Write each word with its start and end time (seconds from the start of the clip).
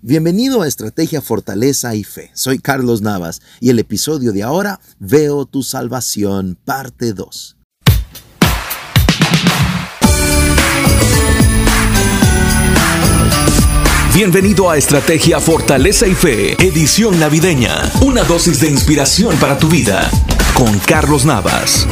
Bienvenido 0.00 0.62
a 0.62 0.68
Estrategia 0.68 1.20
Fortaleza 1.20 1.96
y 1.96 2.04
Fe. 2.04 2.30
Soy 2.32 2.60
Carlos 2.60 3.02
Navas 3.02 3.42
y 3.58 3.70
el 3.70 3.80
episodio 3.80 4.30
de 4.30 4.44
ahora, 4.44 4.78
Veo 5.00 5.44
tu 5.44 5.64
Salvación, 5.64 6.56
parte 6.64 7.12
2. 7.14 7.56
Bienvenido 14.14 14.70
a 14.70 14.76
Estrategia 14.76 15.40
Fortaleza 15.40 16.06
y 16.06 16.14
Fe, 16.14 16.52
edición 16.64 17.18
navideña. 17.18 17.82
Una 18.00 18.22
dosis 18.22 18.60
de 18.60 18.70
inspiración 18.70 19.36
para 19.40 19.58
tu 19.58 19.66
vida 19.66 20.08
con 20.54 20.78
Carlos 20.78 21.24
Navas. 21.24 21.88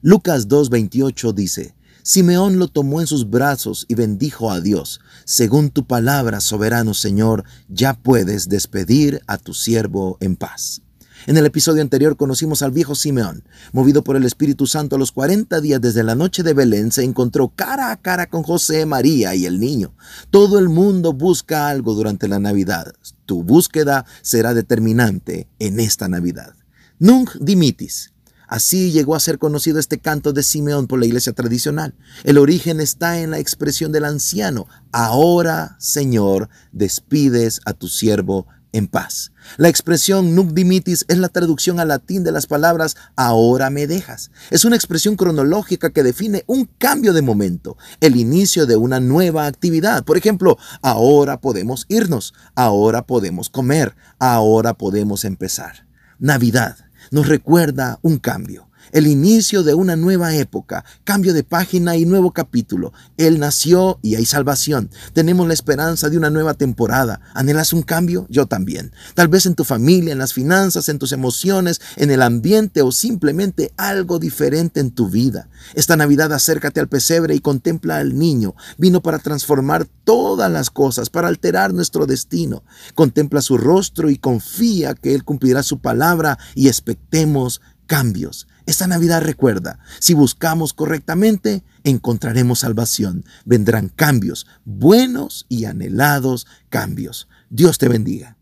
Lucas 0.00 0.48
2.28 0.48 1.34
dice, 1.34 1.74
Simeón 2.06 2.58
lo 2.58 2.68
tomó 2.68 3.00
en 3.00 3.06
sus 3.06 3.30
brazos 3.30 3.86
y 3.88 3.94
bendijo 3.94 4.50
a 4.50 4.60
Dios. 4.60 5.00
Según 5.24 5.70
tu 5.70 5.86
palabra, 5.86 6.40
soberano 6.40 6.92
Señor, 6.92 7.44
ya 7.70 7.94
puedes 7.94 8.50
despedir 8.50 9.22
a 9.26 9.38
tu 9.38 9.54
siervo 9.54 10.18
en 10.20 10.36
paz. 10.36 10.82
En 11.26 11.38
el 11.38 11.46
episodio 11.46 11.80
anterior 11.80 12.18
conocimos 12.18 12.60
al 12.60 12.72
viejo 12.72 12.94
Simeón. 12.94 13.44
Movido 13.72 14.04
por 14.04 14.16
el 14.16 14.24
Espíritu 14.24 14.66
Santo 14.66 14.96
a 14.96 14.98
los 14.98 15.12
40 15.12 15.62
días 15.62 15.80
desde 15.80 16.02
la 16.02 16.14
noche 16.14 16.42
de 16.42 16.52
Belén, 16.52 16.92
se 16.92 17.04
encontró 17.04 17.48
cara 17.48 17.90
a 17.90 17.96
cara 17.96 18.28
con 18.28 18.42
José, 18.42 18.84
María 18.84 19.34
y 19.34 19.46
el 19.46 19.58
niño. 19.58 19.94
Todo 20.28 20.58
el 20.58 20.68
mundo 20.68 21.14
busca 21.14 21.68
algo 21.68 21.94
durante 21.94 22.28
la 22.28 22.38
Navidad. 22.38 22.92
Tu 23.24 23.42
búsqueda 23.42 24.04
será 24.20 24.52
determinante 24.52 25.48
en 25.58 25.80
esta 25.80 26.06
Navidad. 26.06 26.52
Nunc 26.98 27.30
dimitis. 27.40 28.13
Así 28.54 28.92
llegó 28.92 29.16
a 29.16 29.20
ser 29.20 29.40
conocido 29.40 29.80
este 29.80 29.98
canto 29.98 30.32
de 30.32 30.44
Simeón 30.44 30.86
por 30.86 31.00
la 31.00 31.06
iglesia 31.06 31.32
tradicional. 31.32 31.96
El 32.22 32.38
origen 32.38 32.80
está 32.80 33.18
en 33.18 33.32
la 33.32 33.40
expresión 33.40 33.90
del 33.90 34.04
anciano, 34.04 34.68
ahora, 34.92 35.74
Señor, 35.80 36.48
despides 36.70 37.60
a 37.64 37.72
tu 37.72 37.88
siervo 37.88 38.46
en 38.70 38.86
paz. 38.86 39.32
La 39.56 39.68
expresión 39.68 40.36
nunc 40.36 40.52
dimitis 40.52 41.04
es 41.08 41.18
la 41.18 41.30
traducción 41.30 41.80
al 41.80 41.88
latín 41.88 42.22
de 42.22 42.30
las 42.30 42.46
palabras 42.46 42.94
ahora 43.16 43.70
me 43.70 43.88
dejas. 43.88 44.30
Es 44.52 44.64
una 44.64 44.76
expresión 44.76 45.16
cronológica 45.16 45.90
que 45.90 46.04
define 46.04 46.44
un 46.46 46.66
cambio 46.78 47.12
de 47.12 47.22
momento, 47.22 47.76
el 47.98 48.14
inicio 48.14 48.66
de 48.66 48.76
una 48.76 49.00
nueva 49.00 49.46
actividad. 49.48 50.04
Por 50.04 50.16
ejemplo, 50.16 50.58
ahora 50.80 51.40
podemos 51.40 51.86
irnos, 51.88 52.34
ahora 52.54 53.04
podemos 53.04 53.50
comer, 53.50 53.96
ahora 54.20 54.74
podemos 54.74 55.24
empezar. 55.24 55.88
Navidad 56.20 56.76
nos 57.10 57.28
recuerda 57.28 57.98
un 58.02 58.18
cambio, 58.18 58.68
el 58.92 59.06
inicio 59.06 59.62
de 59.62 59.74
una 59.74 59.96
nueva 59.96 60.34
época, 60.34 60.84
cambio 61.04 61.34
de 61.34 61.44
página 61.44 61.96
y 61.96 62.04
nuevo 62.06 62.32
capítulo. 62.32 62.92
Él 63.16 63.38
nació 63.38 63.98
y 64.02 64.14
hay 64.14 64.24
salvación. 64.24 64.90
Tenemos 65.12 65.46
la 65.46 65.54
esperanza 65.54 66.08
de 66.08 66.16
una 66.16 66.30
nueva 66.30 66.54
temporada. 66.54 67.20
¿Anhelas 67.34 67.72
un 67.72 67.82
cambio? 67.82 68.26
Yo 68.28 68.46
también. 68.46 68.92
Tal 69.14 69.28
vez 69.28 69.46
en 69.46 69.54
tu 69.54 69.64
familia, 69.64 70.12
en 70.12 70.18
las 70.18 70.32
finanzas, 70.32 70.88
en 70.88 70.98
tus 70.98 71.12
emociones, 71.12 71.80
en 71.96 72.10
el 72.10 72.22
ambiente 72.22 72.82
o 72.82 72.92
simplemente 72.92 73.72
algo 73.76 74.18
diferente 74.18 74.80
en 74.80 74.90
tu 74.90 75.08
vida. 75.08 75.48
Esta 75.74 75.96
Navidad 75.96 76.32
acércate 76.32 76.80
al 76.80 76.88
pesebre 76.88 77.34
y 77.34 77.40
contempla 77.40 77.98
al 77.98 78.18
niño. 78.18 78.54
Vino 78.78 79.02
para 79.02 79.18
transformar 79.18 79.86
todas 80.04 80.50
las 80.50 80.70
cosas, 80.70 81.10
para 81.10 81.28
alterar 81.28 81.72
nuestro 81.72 82.06
destino. 82.06 82.64
Contempla 82.94 83.40
su 83.40 83.58
rostro 83.58 84.10
y 84.10 84.16
confía 84.16 84.94
que 84.94 85.14
Él 85.14 85.24
cumplirá 85.24 85.62
su 85.62 85.78
palabra 85.78 86.38
y 86.54 86.68
expectemos 86.68 87.60
cambios. 87.86 88.46
Esta 88.66 88.86
Navidad 88.86 89.22
recuerda, 89.22 89.78
si 89.98 90.14
buscamos 90.14 90.72
correctamente, 90.72 91.62
encontraremos 91.82 92.60
salvación. 92.60 93.24
Vendrán 93.44 93.88
cambios, 93.88 94.46
buenos 94.64 95.44
y 95.48 95.66
anhelados 95.66 96.46
cambios. 96.70 97.28
Dios 97.50 97.78
te 97.78 97.88
bendiga. 97.88 98.36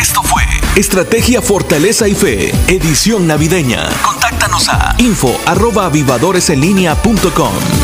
Esto 0.00 0.22
fue 0.22 0.42
Estrategia 0.76 1.42
Fortaleza 1.42 2.06
y 2.06 2.14
Fe, 2.14 2.52
edición 2.68 3.26
navideña. 3.26 3.88
Contáctanos 4.02 4.68
a 4.68 4.94
info 4.98 5.36
arroba 5.46 5.86
avivadoresenlinea.com. 5.86 7.83